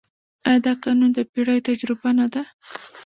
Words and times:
آیا 0.47 0.59
دا 0.65 0.73
قانون 0.83 1.11
د 1.13 1.19
پېړیو 1.31 1.65
تجربه 1.69 2.09
نه 2.19 2.25
ده؟ 2.33 2.41